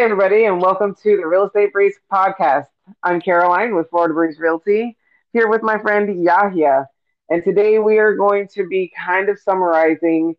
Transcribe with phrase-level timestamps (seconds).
[0.00, 2.68] Hey, everybody, and welcome to the Real Estate Breeze podcast.
[3.02, 4.96] I'm Caroline with Florida Breeze Realty,
[5.34, 6.86] here with my friend Yahya.
[7.28, 10.36] And today we are going to be kind of summarizing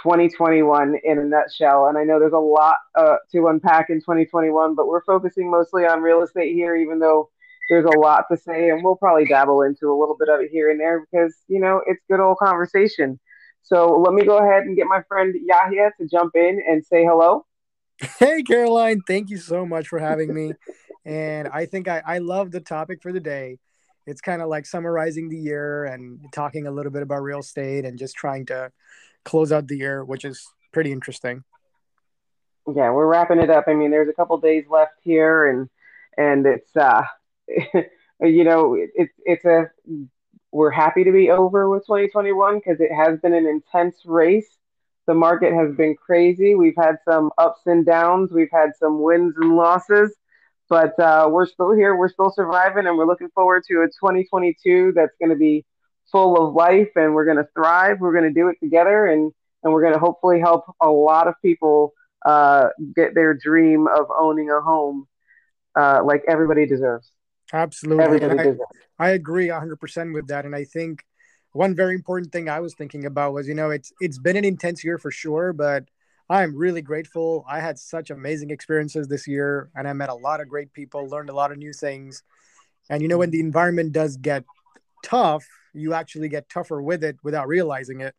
[0.00, 1.88] 2021 in a nutshell.
[1.88, 5.84] And I know there's a lot uh, to unpack in 2021, but we're focusing mostly
[5.84, 7.28] on real estate here, even though
[7.70, 8.68] there's a lot to say.
[8.68, 11.58] And we'll probably dabble into a little bit of it here and there because, you
[11.58, 13.18] know, it's good old conversation.
[13.64, 17.04] So let me go ahead and get my friend Yahya to jump in and say
[17.04, 17.44] hello.
[18.18, 19.02] Hey, Caroline.
[19.06, 20.52] Thank you so much for having me.
[21.04, 23.58] and I think I, I love the topic for the day.
[24.06, 27.84] It's kind of like summarizing the year and talking a little bit about real estate
[27.84, 28.72] and just trying to
[29.24, 31.44] close out the year, which is pretty interesting.
[32.66, 33.64] Yeah, we're wrapping it up.
[33.66, 35.68] I mean, there's a couple days left here, and
[36.16, 37.02] and it's uh,
[38.20, 39.70] you know, it's it's a
[40.52, 44.58] we're happy to be over with 2021 because it has been an intense race
[45.06, 46.54] the market has been crazy.
[46.54, 48.30] We've had some ups and downs.
[48.32, 50.14] We've had some wins and losses,
[50.68, 51.96] but uh, we're still here.
[51.96, 55.64] We're still surviving, and we're looking forward to a 2022 that's going to be
[56.10, 57.98] full of life, and we're going to thrive.
[58.00, 61.28] We're going to do it together, and and we're going to hopefully help a lot
[61.28, 61.92] of people
[62.24, 65.06] uh, get their dream of owning a home
[65.76, 67.10] uh, like everybody deserves.
[67.52, 68.04] Absolutely.
[68.04, 68.60] Everybody I, deserves.
[68.98, 70.44] I agree 100% with that.
[70.44, 71.04] And I think
[71.52, 74.44] one very important thing I was thinking about was, you know, it's it's been an
[74.44, 75.84] intense year for sure, but
[76.28, 77.44] I'm really grateful.
[77.48, 81.06] I had such amazing experiences this year, and I met a lot of great people,
[81.08, 82.22] learned a lot of new things.
[82.88, 84.44] And you know, when the environment does get
[85.04, 88.14] tough, you actually get tougher with it without realizing it.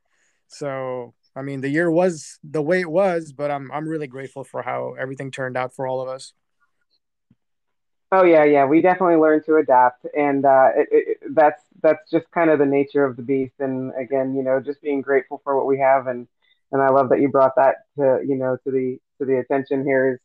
[0.48, 4.44] So, I mean, the year was the way it was, but I'm I'm really grateful
[4.44, 6.34] for how everything turned out for all of us.
[8.16, 8.66] Oh yeah, yeah.
[8.66, 12.66] We definitely learned to adapt, and uh, it, it, that's that's just kind of the
[12.66, 13.56] nature of the beast.
[13.58, 16.28] And again, you know, just being grateful for what we have, and
[16.72, 19.84] and I love that you brought that to you know to the to the attention
[19.84, 20.14] here.
[20.14, 20.20] Is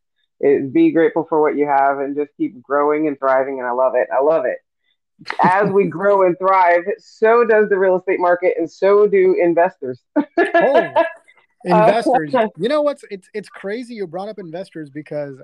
[0.67, 3.59] is be grateful for what you have, and just keep growing and thriving.
[3.59, 4.09] And I love it.
[4.15, 4.59] I love it.
[5.43, 10.03] As we grow and thrive, so does the real estate market, and so do investors.
[10.39, 10.95] oh,
[11.65, 12.35] investors!
[12.59, 15.41] you know what's it's it's crazy you brought up investors because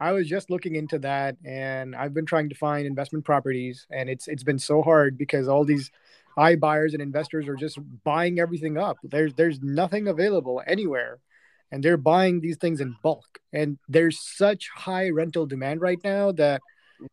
[0.00, 4.08] I was just looking into that, and I've been trying to find investment properties, and
[4.08, 5.90] it's it's been so hard because all these
[6.38, 8.96] iBuyers and investors are just buying everything up.
[9.02, 11.18] There's there's nothing available anywhere,
[11.70, 13.40] and they're buying these things in bulk.
[13.52, 16.62] And there's such high rental demand right now that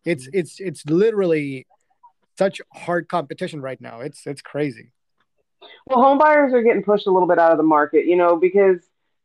[0.05, 0.39] it's mm-hmm.
[0.39, 1.67] it's it's literally
[2.37, 3.99] such hard competition right now.
[3.99, 4.91] It's it's crazy.
[5.87, 8.37] Well, home buyers are getting pushed a little bit out of the market, you know,
[8.37, 8.77] because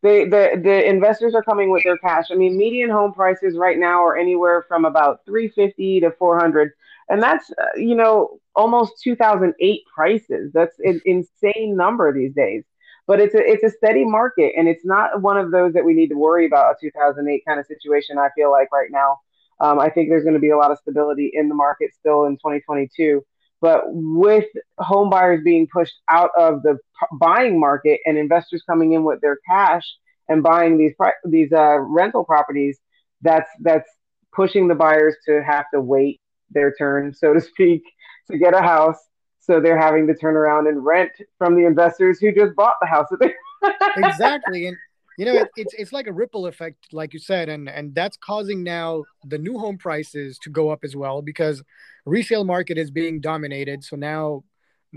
[0.02, 2.26] they, the the investors are coming with their cash.
[2.30, 6.72] I mean, median home prices right now are anywhere from about 350 to 400,
[7.08, 10.50] and that's uh, you know almost 2008 prices.
[10.52, 12.64] That's an insane number these days.
[13.06, 15.94] But it's a it's a steady market, and it's not one of those that we
[15.94, 18.18] need to worry about a 2008 kind of situation.
[18.18, 19.20] I feel like right now,
[19.60, 22.24] um, I think there's going to be a lot of stability in the market still
[22.24, 23.24] in 2022.
[23.62, 24.44] But with
[24.78, 26.78] home buyers being pushed out of the
[27.12, 29.84] buying market and investors coming in with their cash
[30.28, 32.78] and buying these these uh, rental properties,
[33.22, 33.88] that's that's
[34.34, 36.20] pushing the buyers to have to wait
[36.50, 37.82] their turn, so to speak,
[38.30, 38.98] to get a house.
[39.38, 42.88] So they're having to turn around and rent from the investors who just bought the
[42.88, 43.06] house.
[43.96, 44.76] exactly, and
[45.18, 48.16] you know it, it's it's like a ripple effect, like you said, and and that's
[48.16, 51.62] causing now the new home prices to go up as well because
[52.06, 53.84] resale market is being dominated.
[53.84, 54.44] So now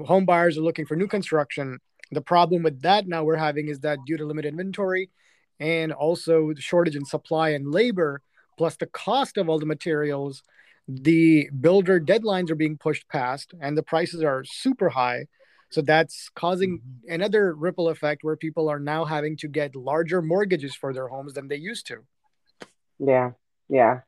[0.04, 1.80] home buyers are looking for new construction.
[2.12, 5.10] The problem with that now we're having is that due to limited inventory
[5.60, 8.22] and also the shortage in supply and labor,
[8.58, 10.44] plus the cost of all the materials,
[10.88, 15.26] the builder deadlines are being pushed past and the prices are super high.
[15.76, 17.14] So that's causing mm-hmm.
[17.14, 21.34] another ripple effect where people are now having to get larger mortgages for their homes
[21.34, 21.98] than they used to.
[22.98, 23.32] Yeah,
[23.68, 24.00] yeah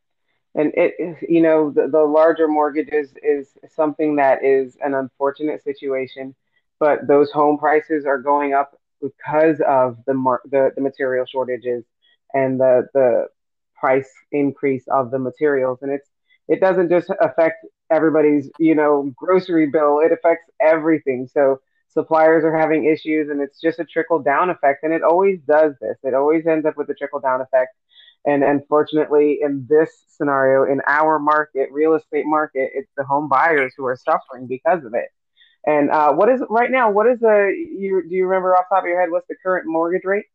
[0.56, 6.34] and it you know the, the larger mortgages is something that is an unfortunate situation
[6.80, 11.84] but those home prices are going up because of the mar- the, the material shortages
[12.34, 13.28] and the the
[13.78, 16.10] price increase of the materials and it's
[16.48, 22.56] it doesn't just affect everybody's you know grocery bill it affects everything so suppliers are
[22.56, 26.14] having issues and it's just a trickle down effect and it always does this it
[26.14, 27.72] always ends up with a trickle down effect
[28.28, 33.74] and unfortunately, in this scenario, in our market, real estate market, it's the home buyers
[33.78, 35.08] who are suffering because of it.
[35.66, 36.92] And uh, what is right now?
[36.92, 39.12] What is the you do you remember off top of your head?
[39.12, 40.26] What's the current mortgage rate?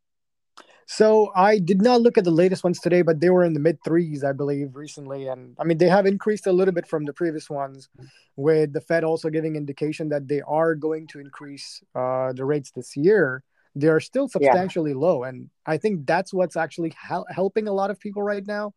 [0.86, 3.60] So I did not look at the latest ones today, but they were in the
[3.60, 5.28] mid threes, I believe, recently.
[5.28, 7.88] And I mean, they have increased a little bit from the previous ones,
[8.36, 12.70] with the Fed also giving indication that they are going to increase uh, the rates
[12.70, 13.42] this year.
[13.74, 14.98] they are still substantially yeah.
[14.98, 15.24] low.
[15.24, 18.74] And I think that's what's actually hel- helping a lot of people right now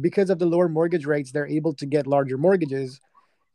[0.00, 1.32] because of the lower mortgage rates.
[1.32, 3.00] They're able to get larger mortgages.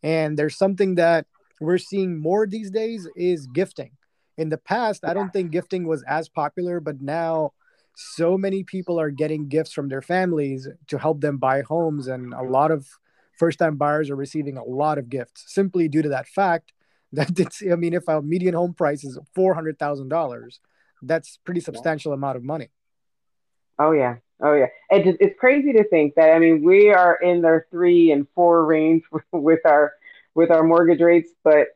[0.03, 1.25] And there's something that
[1.59, 3.91] we're seeing more these days is gifting.
[4.38, 7.53] In the past, I don't think gifting was as popular, but now
[7.95, 12.07] so many people are getting gifts from their families to help them buy homes.
[12.07, 12.87] And a lot of
[13.37, 16.73] first time buyers are receiving a lot of gifts simply due to that fact
[17.13, 20.59] that it's, I mean, if a median home price is $400,000,
[21.03, 22.15] that's pretty substantial yeah.
[22.15, 22.69] amount of money.
[23.77, 24.15] Oh yeah.
[24.41, 24.67] Oh yeah.
[24.89, 28.65] It, it's crazy to think that, I mean, we are in their three and four
[28.65, 29.93] range with our,
[30.33, 31.67] with our mortgage rates, but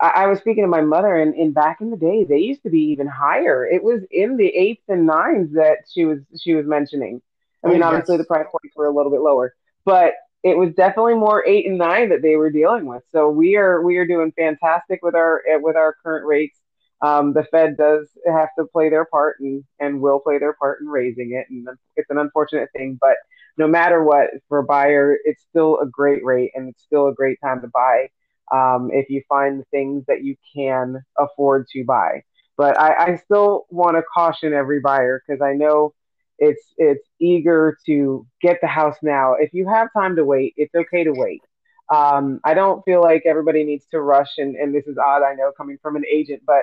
[0.00, 2.62] I, I was speaking to my mother and, and back in the day, they used
[2.62, 3.66] to be even higher.
[3.66, 7.20] It was in the eights and nines that she was, she was mentioning.
[7.64, 9.54] I mean, oh, obviously the price points were a little bit lower,
[9.84, 13.02] but it was definitely more eight and nine that they were dealing with.
[13.12, 16.58] So we are we are doing fantastic with our with our current rates.
[17.02, 20.80] Um, the Fed does have to play their part and and will play their part
[20.80, 22.96] in raising it, and it's an unfortunate thing.
[22.98, 23.16] But
[23.58, 27.14] no matter what, for a buyer, it's still a great rate and it's still a
[27.14, 28.08] great time to buy
[28.50, 32.22] um, if you find things that you can afford to buy.
[32.56, 35.94] But I, I still want to caution every buyer because I know
[36.38, 39.34] it's it's eager to get the house now.
[39.38, 41.42] If you have time to wait, it's okay to wait.
[41.90, 45.34] Um, I don't feel like everybody needs to rush, and, and this is odd, I
[45.34, 46.62] know, coming from an agent, but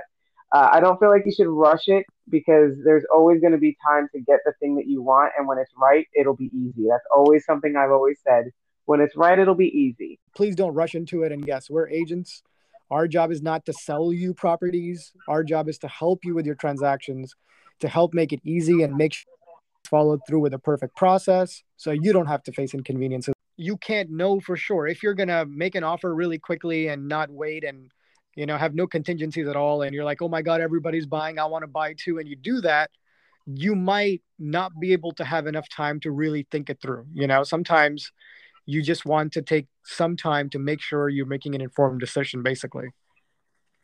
[0.53, 3.77] uh, I don't feel like you should rush it because there's always going to be
[3.85, 6.87] time to get the thing that you want, and when it's right, it'll be easy.
[6.89, 8.51] That's always something I've always said.
[8.87, 10.17] When it's right, it'll be easy.
[10.33, 11.31] Please don't rush into it.
[11.31, 12.41] And yes, we're agents.
[12.89, 15.11] Our job is not to sell you properties.
[15.27, 17.35] Our job is to help you with your transactions,
[17.81, 19.33] to help make it easy and make sure
[19.81, 23.75] it's followed through with a perfect process so you don't have to face inconveniences you
[23.75, 27.29] can't know for sure if you're going to make an offer really quickly and not
[27.29, 27.91] wait and
[28.35, 31.39] you know have no contingencies at all and you're like oh my god everybody's buying
[31.39, 32.91] i want to buy too and you do that
[33.47, 37.25] you might not be able to have enough time to really think it through you
[37.25, 38.11] know sometimes
[38.67, 42.43] you just want to take some time to make sure you're making an informed decision
[42.43, 42.89] basically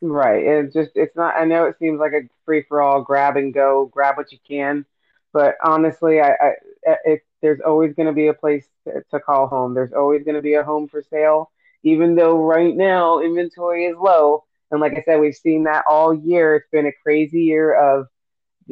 [0.00, 3.36] right it's just it's not i know it seems like a free for all grab
[3.36, 4.84] and go grab what you can
[5.34, 6.52] but honestly, I, I
[7.04, 9.74] it, there's always going to be a place to, to call home.
[9.74, 11.50] There's always going to be a home for sale,
[11.82, 14.44] even though right now inventory is low.
[14.70, 16.54] And like I said, we've seen that all year.
[16.54, 18.06] It's been a crazy year of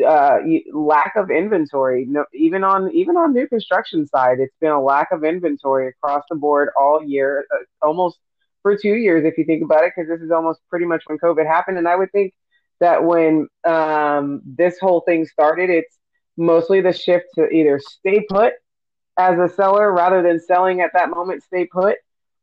[0.06, 0.38] uh,
[0.72, 2.06] lack of inventory.
[2.08, 6.24] No, even on even on new construction side, it's been a lack of inventory across
[6.30, 8.18] the board all year, uh, almost
[8.62, 11.18] for two years if you think about it, because this is almost pretty much when
[11.18, 11.78] COVID happened.
[11.78, 12.32] And I would think
[12.80, 15.98] that when um, this whole thing started, it's
[16.36, 18.54] mostly the shift to either stay put
[19.18, 21.96] as a seller rather than selling at that moment, stay put,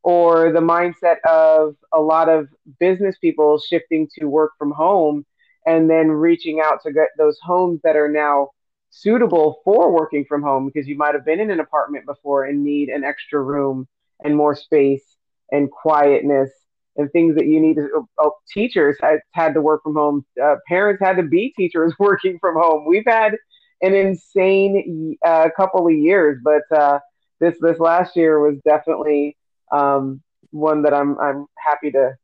[0.04, 2.48] or the mindset of a lot of
[2.80, 5.26] business people shifting to work from home
[5.70, 8.50] and then reaching out to get those homes that are now
[8.90, 12.64] suitable for working from home because you might have been in an apartment before and
[12.64, 13.88] need an extra room
[14.24, 15.04] and more space
[15.52, 16.50] and quietness
[16.98, 20.56] and things that you need to uh, teachers had, had to work from home uh,
[20.68, 23.36] parents had to be teachers working from home we've had
[23.82, 27.00] an insane uh, couple of years, but uh,
[27.40, 29.38] this this last year was definitely
[29.72, 30.22] um,
[30.52, 32.16] one that I'm I'm happy to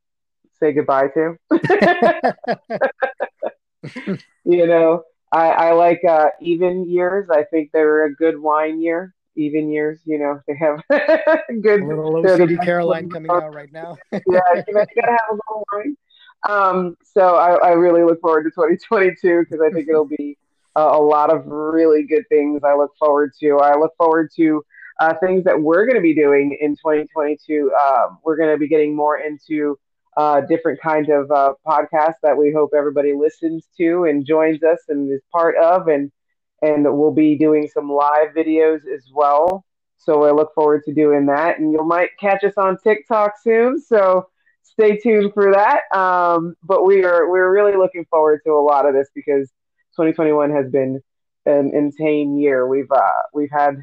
[0.59, 1.35] say goodbye to.
[4.45, 7.29] you know, I, I like uh, even years.
[7.29, 9.13] I think they're a good wine year.
[9.37, 10.81] Even years, you know, they have
[11.61, 11.81] good.
[11.81, 13.97] A little OCD Caroline coming out right now.
[14.13, 15.97] yeah, you, gotta have a little wine.
[16.47, 20.37] Um, so I, I really look forward to 2022 because I think it'll be
[20.77, 23.57] uh, a lot of really good things I look forward to.
[23.57, 24.63] I look forward to
[24.99, 27.73] uh, things that we're going to be doing in 2022.
[27.73, 29.77] Um, we're going to be getting more into
[30.17, 34.79] uh, different kind of uh, podcasts that we hope everybody listens to and joins us
[34.87, 36.11] and is part of, and
[36.61, 39.65] and we'll be doing some live videos as well.
[39.97, 43.79] So I look forward to doing that, and you might catch us on TikTok soon.
[43.81, 44.27] So
[44.63, 45.81] stay tuned for that.
[45.97, 49.49] Um, but we are we're really looking forward to a lot of this because
[49.97, 51.01] 2021 has been
[51.45, 52.67] an insane year.
[52.67, 53.81] We've uh, we've had,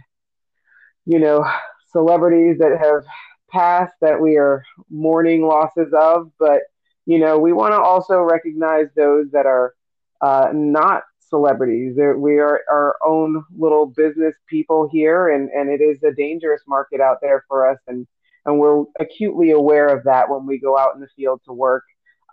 [1.07, 1.47] you know,
[1.93, 3.05] celebrities that have
[3.53, 6.63] passed that we are mourning losses of, but
[7.05, 9.75] you know, we want to also recognize those that are
[10.21, 11.97] uh, not celebrities.
[11.97, 17.01] We are our own little business people here, and and it is a dangerous market
[17.01, 18.07] out there for us, and
[18.47, 21.85] and we're acutely aware of that when we go out in the field to work.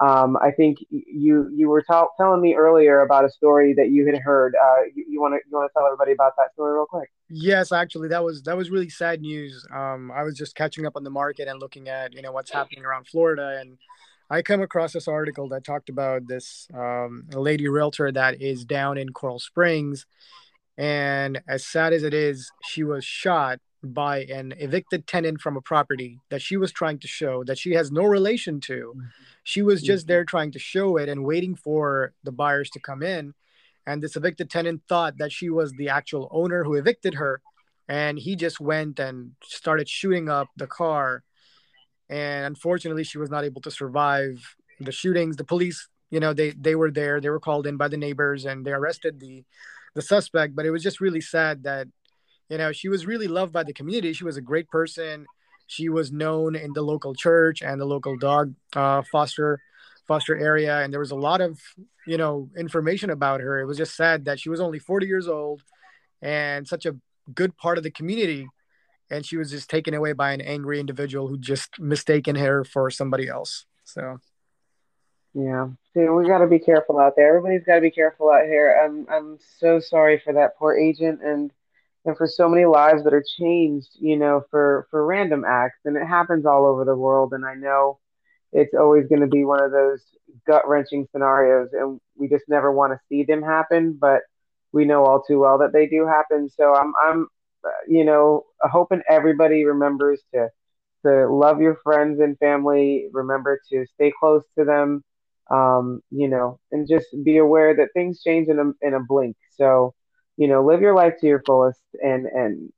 [0.02, 4.18] Um, I think you you were telling me earlier about a story that you had
[4.20, 4.56] heard.
[4.56, 7.10] Uh, you want to you want to tell everybody about that story real quick?
[7.30, 9.66] Yes, actually, that was that was really sad news.
[9.74, 12.52] Um, I was just catching up on the market and looking at you know what's
[12.52, 13.78] happening around Florida, and
[14.30, 18.98] I come across this article that talked about this um, lady realtor that is down
[18.98, 20.06] in Coral Springs,
[20.78, 25.62] and as sad as it is, she was shot by an evicted tenant from a
[25.62, 28.94] property that she was trying to show that she has no relation to.
[28.96, 29.08] Mm-hmm.
[29.44, 30.12] She was just mm-hmm.
[30.12, 33.34] there trying to show it and waiting for the buyers to come in.
[33.88, 37.42] And this evicted tenant thought that she was the actual owner who evicted her.
[37.88, 41.24] And he just went and started shooting up the car.
[42.10, 45.38] And unfortunately, she was not able to survive the shootings.
[45.38, 48.46] The police, you know, they, they were there, they were called in by the neighbors
[48.46, 49.44] and they arrested the,
[49.96, 50.56] the suspect.
[50.56, 51.88] But it was just really sad that
[52.50, 54.14] you know she was really loved by the community.
[54.14, 55.26] She was a great person.
[55.68, 59.62] She was known in the local church and the local dog uh, foster
[60.08, 60.80] foster area.
[60.80, 61.60] And there was a lot of
[62.08, 63.60] you know information about her.
[63.60, 65.62] It was just sad that she was only 40 years old
[66.22, 66.96] and such a
[67.34, 68.48] good part of the community.
[69.12, 72.92] And she was just taken away by an angry individual who just mistaken her for
[72.92, 73.66] somebody else.
[73.84, 74.20] So.
[75.34, 75.70] Yeah.
[75.94, 77.30] See, we got to be careful out there.
[77.30, 78.80] Everybody's got to be careful out here.
[78.84, 81.22] I'm i'm so sorry for that poor agent.
[81.24, 81.52] And
[82.10, 85.96] and for so many lives that are changed, you know, for for random acts, and
[85.98, 87.34] it happens all over the world.
[87.34, 88.00] And I know
[88.52, 90.04] it's always going to be one of those
[90.48, 94.22] gut wrenching scenarios, and we just never want to see them happen, but
[94.74, 96.50] we know all too well that they do happen.
[96.50, 97.28] So I'm I'm
[97.88, 100.50] you know hoping everybody remembers to
[101.06, 103.08] to love your friends and family.
[103.14, 105.04] Remember to stay close to them.
[105.52, 109.36] Um, you know, and just be aware that things change in a in a blink.
[109.52, 109.96] So
[110.40, 112.72] you know, live your life to your fullest, and and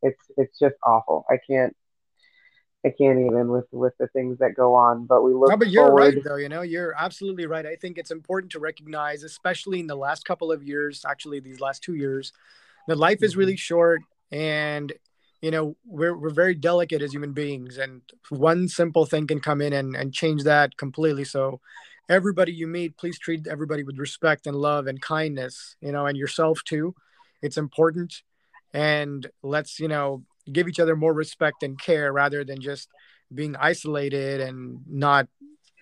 [0.00, 1.26] it's it's just awful.
[1.30, 1.76] I can't
[2.82, 5.04] I can't even with with the things that go on.
[5.04, 5.50] But we look.
[5.50, 6.14] No, but you're forward.
[6.14, 6.36] right, though.
[6.36, 7.66] You know, you're absolutely right.
[7.66, 11.60] I think it's important to recognize, especially in the last couple of years, actually these
[11.60, 12.32] last two years,
[12.88, 13.58] that life is really mm-hmm.
[13.58, 14.00] short,
[14.30, 14.94] and
[15.42, 18.00] you know we're we're very delicate as human beings, and
[18.30, 21.24] one simple thing can come in and and change that completely.
[21.24, 21.60] So
[22.12, 26.16] everybody you meet, please treat everybody with respect and love and kindness, you know, and
[26.16, 26.94] yourself too.
[27.40, 28.22] It's important.
[28.74, 32.88] And let's, you know, give each other more respect and care rather than just
[33.34, 35.26] being isolated and not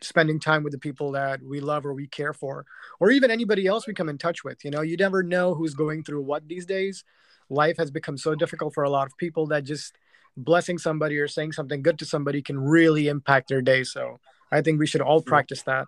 [0.03, 2.65] spending time with the people that we love or we care for,
[3.01, 4.65] or even anybody else we come in touch with.
[4.65, 7.05] You know, you never know who's going through what these days.
[7.51, 9.95] Life has become so difficult for a lot of people that just
[10.37, 13.83] blessing somebody or saying something good to somebody can really impact their day.
[13.83, 14.21] So
[14.51, 15.87] I think we should all practice that.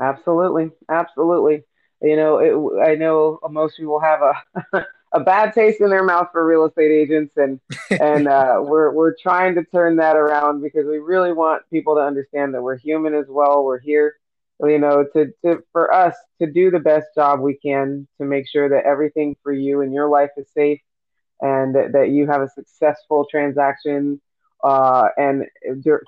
[0.00, 1.64] Absolutely, absolutely.
[2.02, 6.28] You know, it, I know most people have a a bad taste in their mouth
[6.32, 10.86] for real estate agents, and and uh, we're we're trying to turn that around because
[10.86, 13.64] we really want people to understand that we're human as well.
[13.64, 14.14] We're here,
[14.60, 18.48] you know, to to for us to do the best job we can to make
[18.48, 20.80] sure that everything for you and your life is safe,
[21.42, 24.18] and that, that you have a successful transaction
[24.64, 25.44] uh, and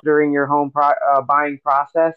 [0.03, 2.15] during your home pro- uh, buying process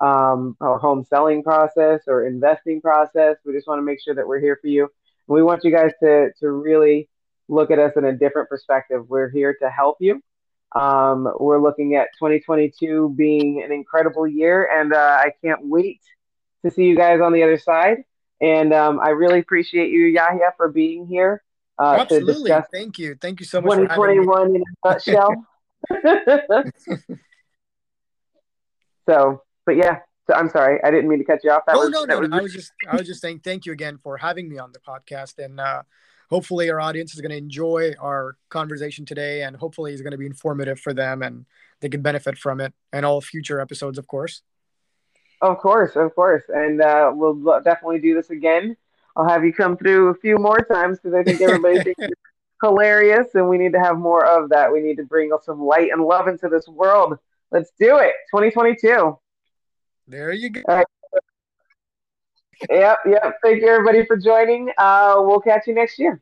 [0.00, 3.36] um, or home selling process or investing process.
[3.44, 4.82] We just want to make sure that we're here for you.
[4.84, 7.08] And we want you guys to, to really
[7.48, 9.08] look at us in a different perspective.
[9.08, 10.22] We're here to help you.
[10.74, 16.00] Um, we're looking at 2022 being an incredible year, and uh, I can't wait
[16.64, 17.98] to see you guys on the other side.
[18.40, 21.42] And um, I really appreciate you, Yahya, for being here.
[21.78, 22.52] Uh, Absolutely.
[22.72, 23.16] Thank you.
[23.20, 23.78] Thank you so much.
[23.78, 25.34] 2021 in a nutshell.
[29.08, 31.64] so but yeah, so I'm sorry, I didn't mean to cut you off.
[31.66, 32.30] That oh was, no, no, was...
[32.32, 34.78] I was just I was just saying thank you again for having me on the
[34.78, 35.82] podcast, and uh,
[36.30, 40.16] hopefully our audience is going to enjoy our conversation today, and hopefully it's going to
[40.18, 41.44] be informative for them, and
[41.80, 44.40] they can benefit from it, and all future episodes, of course.
[45.42, 48.74] Of course, of course, and uh, we'll definitely do this again.
[49.16, 52.20] I'll have you come through a few more times because I think everybody thinks it's
[52.62, 54.72] hilarious, and we need to have more of that.
[54.72, 57.18] We need to bring some light and love into this world.
[57.50, 59.18] Let's do it, 2022.
[60.08, 60.62] There you go.
[60.66, 60.86] Right.
[62.70, 63.34] yep, yep.
[63.42, 64.70] Thank you everybody for joining.
[64.78, 66.16] Uh, we'll catch you next year.